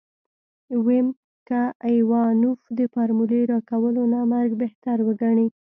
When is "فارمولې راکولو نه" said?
2.93-4.19